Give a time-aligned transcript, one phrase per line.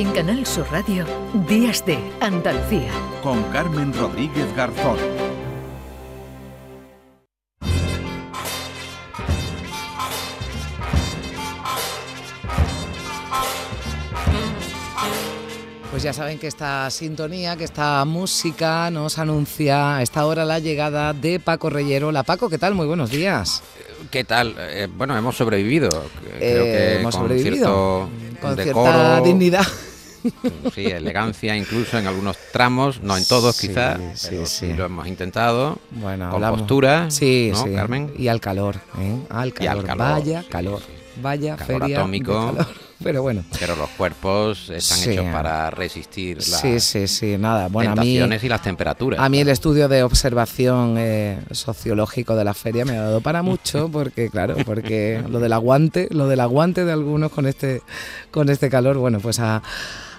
[0.00, 1.04] En Canal Sur Radio,
[1.48, 2.92] Días de Andalucía.
[3.22, 4.98] Con Carmen Rodríguez Garzón.
[15.90, 20.58] Pues ya saben que esta sintonía, que esta música nos anuncia a esta hora la
[20.58, 22.12] llegada de Paco Reyero.
[22.12, 22.74] La Paco, ¿qué tal?
[22.74, 23.62] Muy buenos días.
[24.10, 24.54] ¿Qué tal?
[24.58, 25.88] Eh, bueno, hemos sobrevivido.
[25.88, 28.08] Creo Eh, que hemos con sobrevivido.
[28.08, 28.08] cierto
[28.40, 29.66] Con decoro, cierta dignidad.
[30.74, 34.84] Sí, elegancia incluso en algunos tramos, no en todos Sí, quizás, sí, pero sí lo
[34.86, 35.78] hemos intentado.
[35.90, 37.70] Bueno, con hablamos- postura, Sí, ¿no, sí.
[37.74, 38.12] Carmen?
[38.16, 39.16] Y al calor, ¿eh?
[39.30, 39.70] Al Y calor.
[39.78, 40.80] al calor, Vaya calor.
[41.20, 42.32] Vaya Calor feria de atómico.
[42.54, 42.66] calor.
[43.02, 43.44] Pero bueno.
[43.60, 45.10] Pero los cuerpos están Sí.
[45.10, 47.68] hechos para resistir las Sí, sí, sí, nada.
[47.68, 49.20] Bueno, a mí, y las temperaturas.
[49.20, 53.42] a mí el estudio de observación eh, sociológico de la feria me ha dado para
[53.42, 57.82] mucho, porque claro, porque lo del aguante, lo del aguante de algunos con este,
[58.32, 59.62] con este calor, bueno, pues ha,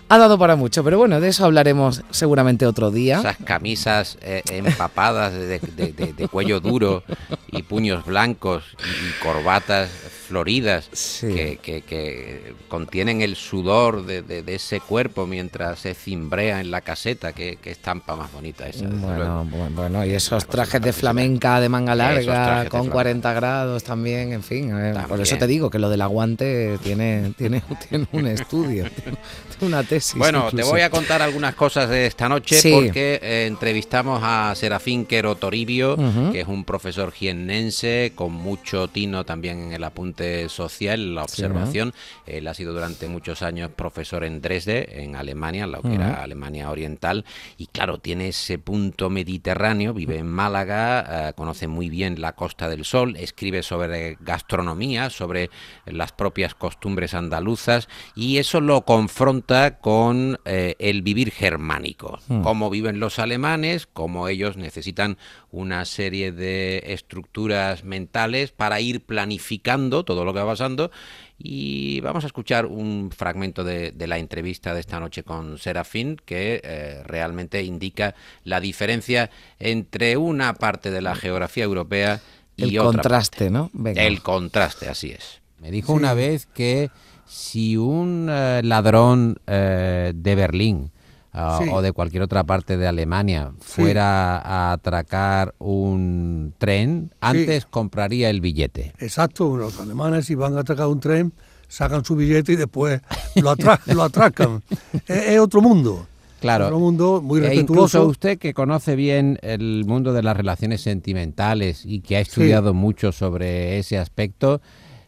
[0.09, 0.83] ha dado para mucho.
[0.83, 3.19] Pero bueno, de eso hablaremos seguramente otro día.
[3.19, 7.03] Esas camisas eh, empapadas de, de- de- de cuello duro
[7.51, 9.89] y puños blancos y, y corbatas
[10.29, 11.27] floridas Sí.
[11.33, 16.69] que, que- que contienen el sudor de, de- de ese cuerpo mientras se cimbrea en
[16.71, 17.33] la caseta.
[17.33, 18.85] Qué, qué estampa más bonita esa.
[18.87, 19.43] Bueno, luego.
[19.45, 22.93] bu- bueno, y esos trajes de flamenca de manga larga, con flamenca.
[22.93, 24.69] 40 grados también, en fin.
[24.69, 25.21] eh, por También.
[25.21, 29.17] eso te digo que lo del aguante tiene, tiene, tiene un estudio, tiene
[29.61, 30.15] una tesis.
[30.15, 30.69] Bueno, te incluso.
[30.71, 32.71] voy a contar algunas cosas de esta noche Sí.
[32.71, 36.31] porque eh, entrevistamos a Serafín Quero Toribio, Ujú.
[36.31, 40.18] que es un profesor jiennense con mucho tino también en el apunte
[40.49, 41.47] social, la Sí, ¿no?
[41.49, 41.93] observación.
[42.25, 46.69] Él ha sido durante muchos años profesor en Dresde, en Alemania, lo que era Alemania
[46.69, 47.25] Oriental,
[47.57, 52.69] y claro, tiene ese punto mediterráneo, vive en Málaga, eh, conoce muy bien la Costa
[52.69, 55.49] del Sol, escribe sobre gastronomía, sobre
[55.85, 62.41] las propias costumbres andaluzas, y eso lo confronta con eh, el vivir germánico, Mm.
[62.43, 65.17] cómo viven los alemanes, cómo ellos necesitan
[65.51, 70.89] una serie de estructuras mentales para ir planificando todo lo que va pasando.
[71.37, 76.17] Y vamos a escuchar un fragmento de, de la entrevista de esta noche con Serafín
[76.25, 82.21] que eh, realmente indica la diferencia entre una parte de la geografía europea
[82.57, 83.69] y El otra contraste, ¿no?
[83.71, 84.01] Venga.
[84.01, 85.41] El contraste, así es.
[85.59, 86.89] Me dijo una vez que
[87.27, 90.91] si un eh, ladrón eh, de Berlín
[91.33, 91.69] ah, Sí.
[91.71, 98.41] o de cualquier otra parte de Alemania fuera a atracar un tren, antes compraría el
[98.41, 98.93] billete.
[98.99, 101.33] Exacto, los alemanes si van a atracar un tren,
[101.67, 103.01] sacan su billete y después
[103.35, 104.61] lo, atra- lo atracan.
[105.07, 106.07] es, es otro mundo.
[106.39, 106.67] Claro.
[106.67, 108.05] Otro mundo muy E respetuoso.
[108.05, 113.11] usted que conoce bien el mundo de las relaciones sentimentales y que ha estudiado mucho
[113.11, 114.61] sobre ese aspecto,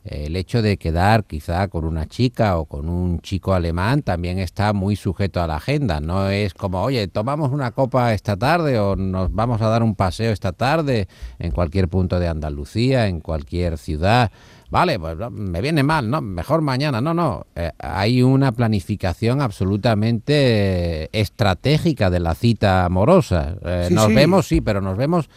[0.03, 4.73] el hecho de quedar quizá con una chica o con un chico alemán también está
[4.73, 5.99] muy sujeto a la agenda.
[5.99, 9.95] No es como, oye, tomamos una copa esta tarde o nos vamos a dar un
[9.95, 11.07] paseo esta tarde
[11.39, 14.31] en cualquier punto de Andalucía, en cualquier ciudad.
[14.71, 16.21] Vale, pues me viene mal, ¿no?
[16.21, 17.01] Mejor mañana.
[17.01, 17.45] No, no.
[17.55, 23.55] eh, hay una planificación absolutamente estratégica de la cita amorosa.
[23.63, 24.15] Eh, Sí, nos sí.
[24.15, 25.29] vemos, sí, pero nos vemos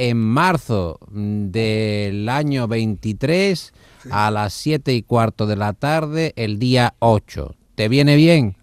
[0.00, 3.72] en marzo mm, del año 23
[4.10, 7.54] a las 7 y cuarto de la tarde, el día 8.
[7.74, 8.56] ¿Te viene bien?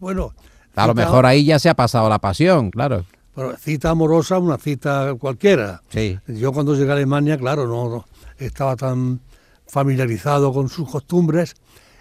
[0.00, 0.32] Bueno,
[0.74, 3.04] A lo mejor ahí ya se ha pasado la pasión, claro.
[3.34, 5.82] pero cita amorosa, una cita cualquiera.
[5.90, 6.18] Sí.
[6.26, 8.06] Yo cuando llegué a Alemania, claro, no, no
[8.38, 9.20] estaba tan
[9.66, 11.54] familiarizado con sus costumbres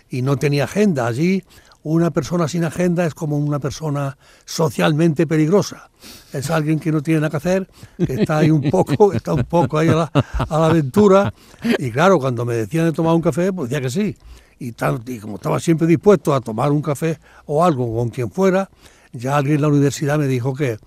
[0.10, 1.08] y no tenía agenda.
[1.08, 1.44] Allí
[1.84, 5.90] una persona sin agenda es como una persona socialmente peligrosa.
[6.34, 9.46] Es alguien que no tiene nada que hacer, que está ahí un poco, está un
[9.46, 11.34] poco ahí a la, a la aventura.
[11.80, 14.16] Y claro, cuando me decían de tomar un café, pues decía que sí.
[14.60, 18.30] Y, tan- y como estaba siempre dispuesto a tomar un café o algo con quien
[18.32, 18.70] fuera,
[19.12, 20.78] ya alguien en la universidad me dijo que,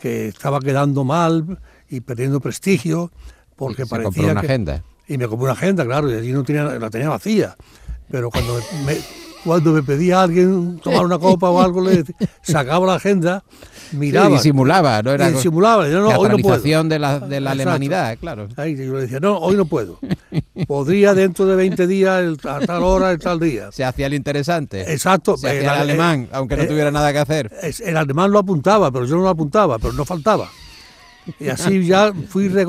[0.00, 3.12] que estaba quedando mal y perdiendo prestigio
[3.54, 4.82] porque Y parecía compró una que- agenda.
[5.06, 7.56] y me compré una agenda, claro, y allí no tenía, la tenía vacía.
[8.10, 8.96] Pero cuando me,
[9.44, 12.04] cuando me pedía a alguien tomar una copa o algo, le
[12.42, 13.42] sacaba la agenda,
[13.92, 14.28] miraba.
[14.28, 16.60] Sí, disimulaba, no era y disimulaba, yo no, hoy no puedo.
[16.84, 18.48] de la, de la alemanidad, claro.
[18.56, 19.98] Ahí yo le decía, no, hoy no puedo.
[20.66, 23.70] Podría dentro de 20 días, el- a tal hora, el tal día.
[23.72, 24.92] Se hacía el interesante.
[24.92, 25.36] Exacto.
[25.36, 27.50] Se hacía el el ale- alemán, aunque no eh, tuviera nada que hacer.
[27.84, 30.48] El alemán lo apuntaba, pero yo no lo apuntaba, pero no faltaba.
[31.38, 32.66] Y así ya fui re-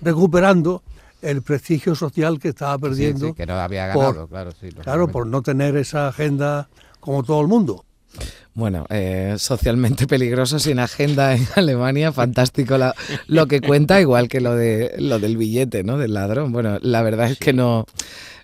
[0.00, 0.82] recuperando
[1.24, 3.28] el prestigio social que estaba perdiendo.
[3.28, 4.68] sí, que no había por- ganado, claro, sí.
[4.68, 6.68] Claro, por no tener esa agenda
[7.00, 7.84] como todo el mundo.
[8.54, 12.94] Bueno, eh, socialmente peligroso sin agenda en Alemania, fantástico la-
[13.26, 15.98] lo que cuenta, igual que lo de lo del billete, ¿no?
[15.98, 16.52] Del ladrón.
[16.52, 17.84] Bueno, la verdad es que no,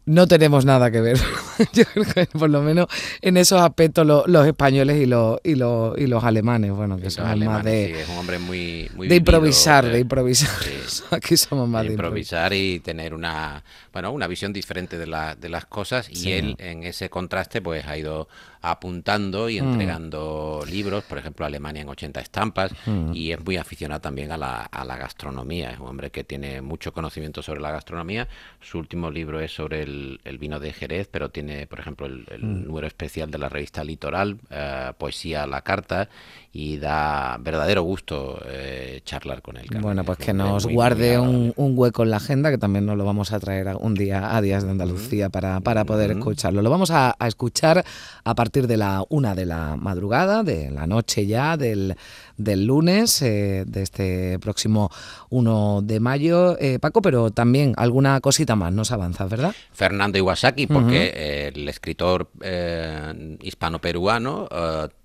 [0.06, 1.18] no tenemos nada que ver.
[1.72, 2.86] Yo creo que por lo menos
[3.20, 7.10] en esos aspectos lo- los españoles y los, y los, y los alemanes, bueno, que
[7.10, 10.50] son más de, sí, es un hombre muy, muy de vivido, improvisar, de improvisar.
[10.88, 11.02] sí.
[11.10, 12.52] Aquí somos más de de improvisar.
[12.52, 13.62] improvisar y tener una
[13.92, 16.32] bueno una visión diferente de, la, de las cosas y Sí.
[16.32, 18.28] él en ese contraste pues ha ido
[18.62, 19.70] apuntando y Mm.
[19.72, 23.12] entregando libros por ejemplo Alemania en 80 estampas Mm.
[23.14, 26.60] y es muy aficionado también a la, a la gastronomía es un hombre que tiene
[26.62, 28.28] mucho conocimiento sobre la gastronomía
[28.60, 32.26] su último libro es sobre el, el vino de Jerez pero tiene por ejemplo el,
[32.30, 32.66] el Mm.
[32.66, 36.08] número especial de la revista Litoral eh, poesía a la carta
[36.52, 39.82] y da verdadero gusto eh, charlar con él Carmen.
[39.82, 42.86] Bueno, Es pues que nos muy, guarde un, un hueco en la agenda, que también
[42.86, 46.60] nos lo vamos a traer un día a Días de Andalucía para, para poder escucharlo.
[46.62, 47.84] Lo vamos a, a escuchar
[48.24, 51.96] a partir de la una de la madrugada, de la noche ya, del,
[52.36, 54.90] del lunes, eh, de este próximo
[55.30, 56.58] 1 de mayo.
[56.58, 59.54] Eh, Paco, pero también alguna cosita más nos avanza, ¿verdad?
[59.72, 64.48] Fernando Iwasaki, porque el escritor eh, hispano-peruano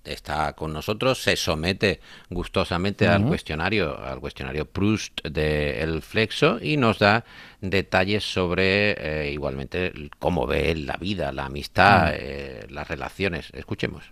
[0.04, 2.00] está con nosotros, se somete
[2.30, 7.24] gustosamente al cuestionario, al cuestionario Proust de El Flexo y nos da
[7.60, 13.35] detalles sobre eh, igualmente cómo ve él la vida, la amistad, eh, las relaciones.
[13.52, 14.04] Escuchemos.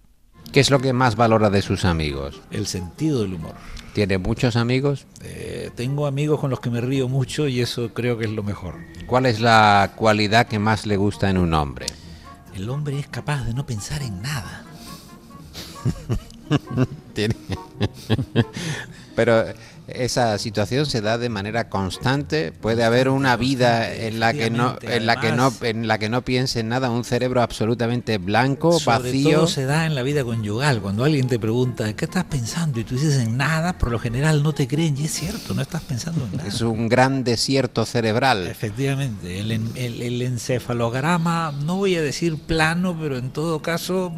[0.53, 2.41] ¿Qué es lo que más valora de sus amigos?
[2.51, 3.55] El sentido del humor.
[3.95, 5.07] ¿Tiene muchos amigos?
[5.23, 8.43] Eh, tengo amigos con los que me río mucho y eso creo que es lo
[8.43, 8.75] mejor.
[9.07, 11.87] ¿Cuál es la cualidad que más le gusta en un hombre?
[12.55, 14.65] El hombre es capaz de no pensar en nada.
[17.15, 17.37] Tiene-
[19.17, 19.45] Pero
[19.89, 22.53] esa situación se da de manera constante.
[22.53, 26.09] Puede haber una vida en la que no, en la que no, en la que
[26.09, 29.39] no piense en nada, un cerebro absolutamente blanco, Sobre vacío.
[29.39, 30.81] todo se da en la vida conyugal.
[30.81, 32.81] Cuando alguien te pregunta, ¿qué estás pensando?
[32.81, 34.97] Y tú dices en nada, por lo general no te creen.
[34.99, 36.49] Y es cierto, no estás pensando en nada.
[36.49, 38.47] Es un gran desierto cerebral.
[38.47, 44.11] Efectivamente, el, el- el encefalograma, no voy a decir plano, pero en todo caso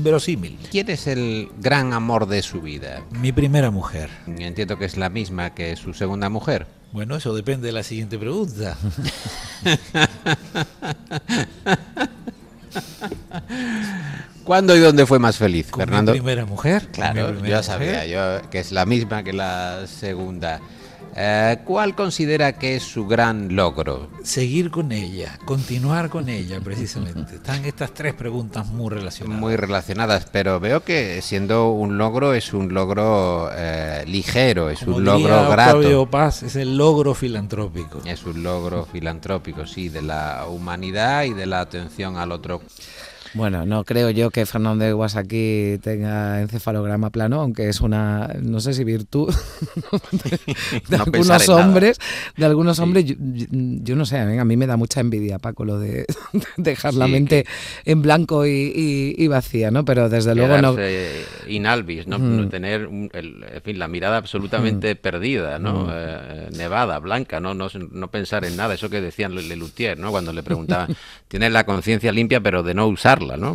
[0.00, 0.58] inverosímil.
[0.70, 3.02] ¿Quién es el gran amor de su vida?
[3.20, 4.10] Mi primera mujer.
[4.26, 6.66] Entiendo que es la misma que su segunda mujer.
[6.92, 8.76] Bueno, eso depende de la siguiente pregunta.
[14.44, 16.12] ¿Cuándo y dónde fue más feliz, Con Fernando?
[16.12, 16.88] mi primera mujer.
[16.92, 17.64] Claro, primera yo mujer.
[17.64, 20.60] sabía yo que es la misma que la segunda.
[21.22, 24.08] Eh, ¿Cuál considera que es su gran logro?
[24.22, 27.34] Seguir con ella, continuar con ella, precisamente.
[27.36, 29.38] Están estas tres preguntas muy relacionadas.
[29.38, 34.96] Muy relacionadas, pero veo que siendo un logro es un logro eh, ligero, es Como
[34.96, 35.76] un diría logro grato.
[35.76, 38.00] Octavio Paz, es el logro filantrópico.
[38.06, 42.62] Es un logro filantrópico, sí, de la humanidad y de la atención al otro.
[43.34, 48.60] Bueno, no creo yo que Fernando de Guasaki tenga encefalograma plano, aunque es una, no
[48.60, 49.32] sé si virtud
[50.12, 50.30] de,
[50.88, 51.66] de No pensar algunos nada.
[51.66, 51.98] hombres,
[52.36, 55.78] de algunos hombres, yo, yo- no sé, a mí, me da mucha envidia, Paco, lo
[55.78, 56.06] de
[56.56, 57.46] dejar la mente
[57.84, 59.84] en blanco y, y- y vacía, ¿no?
[59.84, 60.74] Pero desde luego no...
[61.48, 62.18] Inalvis, ¿no?
[62.48, 65.88] Tener el- en fin, la mirada absolutamente perdida, ¿no?
[65.92, 67.54] Eh, nevada, blanca, ¿no?
[67.54, 70.10] No, no pensar en nada, eso que decían Le Luthier, ¿no?
[70.10, 70.94] Cuando le preguntaban,
[71.28, 72.86] tienes la conciencia limpia pero de no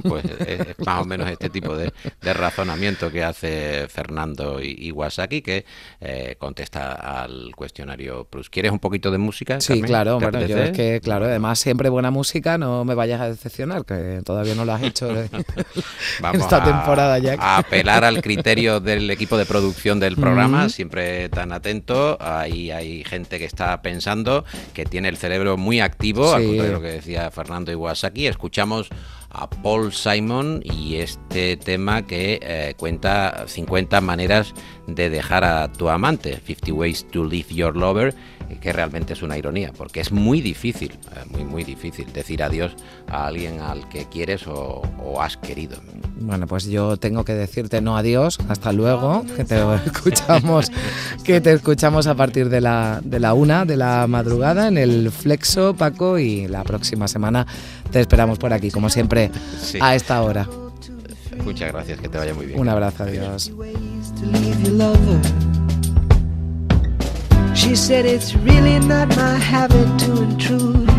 [0.04, 1.92] Pues es, es más o menos este tipo de,
[2.22, 5.66] de razonamiento que hace Fernando Iwasaki, que
[6.02, 8.50] eh, contesta al cuestionario Proust.
[8.52, 9.60] ¿Quieres un poquito de música?
[9.60, 9.86] Sí, Carmen?
[9.88, 10.72] claro, ¿Te bueno, yo apetece?
[10.72, 14.66] es que, claro, además siempre buena música, no me vayas a decepcionar, que todavía no
[14.66, 15.08] lo has hecho
[16.22, 17.36] Vamos esta a- temporada ya.
[17.40, 22.18] A apelar al criterio del equipo de producción del programa, siempre tan atento.
[22.22, 26.48] Ahí hay gente que está pensando, que tiene el cerebro muy activo, al Sí.
[26.48, 28.28] contrario de lo que decía Fernando Iwasaki.
[28.28, 28.90] Escuchamos
[29.38, 34.54] a Paul Simon y este tema que eh, cuenta 50 maneras
[34.88, 38.14] de dejar a tu amante, 50 Ways to Leave Your Lover,
[38.62, 42.76] que realmente es una ironía, porque es muy difícil, eh, muy, muy difícil decir adiós
[43.08, 45.78] a alguien al que quieres o, o has querido.
[46.18, 50.72] Bueno, pues yo tengo que decirte no adiós, hasta luego, que te escuchamos,
[51.24, 55.12] que te escuchamos a partir de la, de la una de la madrugada en el
[55.12, 57.46] Flexo, Paco, y la próxima semana
[57.92, 59.30] te esperamos por aquí, como siempre,
[59.62, 59.78] Sí.
[59.82, 60.48] a esta hora.
[61.44, 62.60] Muchas gracias, que te vaya muy bien.
[62.60, 63.52] Un abrazo, adiós.
[63.58, 63.76] ways
[64.20, 65.20] to leave your lover.
[67.54, 70.95] She said it's really not my habit to intrude.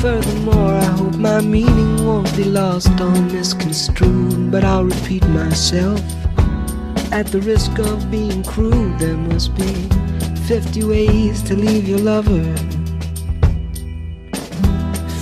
[0.00, 4.50] Furthermore, I hope my meaning won't be lost or misconstrued.
[4.50, 6.00] But I'll repeat myself
[7.12, 8.98] at the risk of being crude.
[8.98, 9.74] There must be
[10.46, 12.44] 50 ways to leave your lover.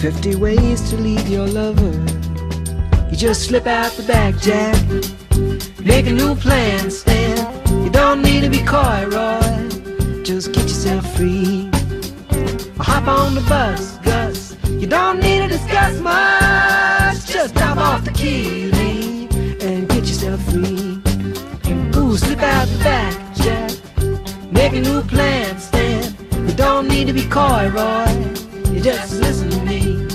[0.00, 1.92] 50 ways to leave your lover.
[3.10, 4.76] You just slip out the back, Jack.
[5.84, 7.36] Make a new plan, Stan.
[7.82, 10.22] You don't need to be coy, Roy.
[10.22, 11.68] Just get yourself free.
[12.78, 14.27] Hop on the bus, Gus.
[14.78, 17.26] You don't need to discuss much.
[17.26, 21.02] Just drop off the key, leave, and get yourself free.
[21.96, 23.72] Ooh, slip out the back, Jack.
[24.52, 26.14] Make a new plan, Stan.
[26.46, 28.06] You don't need to be coy, Roy.
[28.72, 30.06] You just listen to me.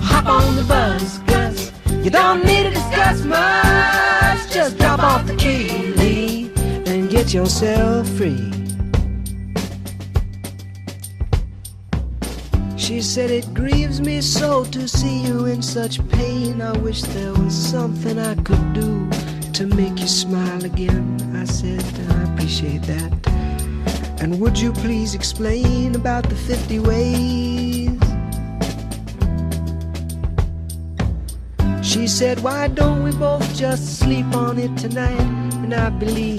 [0.00, 1.72] Hop on the bus, Gus.
[2.04, 4.48] You don't need to discuss much.
[4.52, 8.63] Just drop off the key, leave, and get yourself free.
[12.84, 16.60] She said, It grieves me so to see you in such pain.
[16.60, 19.08] I wish there was something I could do
[19.54, 21.16] to make you smile again.
[21.34, 23.10] I said, I appreciate that.
[24.20, 27.88] And would you please explain about the 50 ways?
[31.82, 35.22] She said, Why don't we both just sleep on it tonight?
[35.64, 36.38] And I believe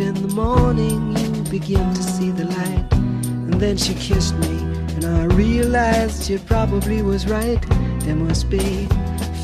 [0.00, 2.92] in the morning you begin to see the light.
[2.92, 7.60] And then she kissed me, and I realized she probably was right.
[8.00, 8.88] There must be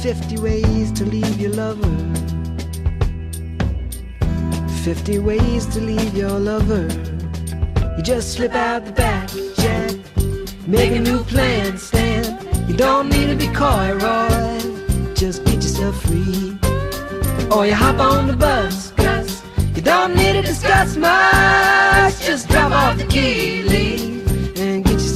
[0.03, 1.97] 50 ways to leave your lover.
[4.83, 6.89] 50 ways to leave your lover.
[7.97, 9.95] You just slip out the back, Jack.
[10.67, 12.25] Make a new plan, Stan.
[12.69, 15.15] You don't need to be coy, Roy.
[15.15, 16.57] Just get yourself free.
[17.51, 19.43] Or you hop on the bus, Gus.
[19.77, 22.21] You don't need to discuss much.
[22.27, 24.32] Just drop off the key, leave,